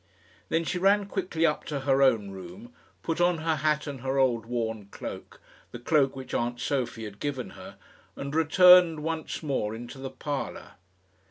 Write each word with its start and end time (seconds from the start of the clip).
Then 0.49 0.63
she 0.63 0.79
ran 0.79 1.05
quickly 1.05 1.45
up 1.45 1.63
to 1.65 1.81
her 1.81 2.01
own 2.01 2.31
room, 2.31 2.73
put 3.03 3.21
on 3.21 3.37
her 3.37 3.57
hat 3.57 3.85
and 3.85 4.01
her 4.01 4.17
old 4.17 4.47
worn 4.47 4.87
cloak 4.87 5.39
the 5.69 5.77
cloak 5.77 6.15
which 6.15 6.33
aunt 6.33 6.59
Sophie 6.59 7.03
had 7.03 7.19
given 7.19 7.51
her 7.51 7.77
and 8.15 8.33
returned 8.33 9.03
once 9.03 9.43
more 9.43 9.75
into 9.75 9.99
the 9.99 10.09
parlour. 10.09 10.71